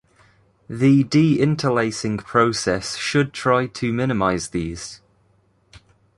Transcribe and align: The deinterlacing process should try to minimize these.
The 0.67 1.03
deinterlacing 1.03 2.23
process 2.25 2.95
should 2.97 3.33
try 3.33 3.67
to 3.67 3.93
minimize 3.93 4.47
these. 4.49 4.99